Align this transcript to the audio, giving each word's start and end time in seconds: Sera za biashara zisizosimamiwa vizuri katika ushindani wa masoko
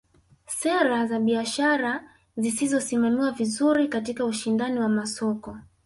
Sera 0.57 1.05
za 1.07 1.19
biashara 1.19 2.09
zisizosimamiwa 2.37 3.31
vizuri 3.31 3.87
katika 3.87 4.25
ushindani 4.25 4.79
wa 4.79 4.89
masoko 4.89 5.57